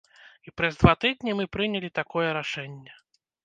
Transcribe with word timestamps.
І 0.47 0.53
праз 0.61 0.79
два 0.83 0.93
тыдні 1.05 1.31
мы 1.41 1.47
прынялі 1.59 1.95
такое 2.03 2.29
рашэнне. 2.41 3.01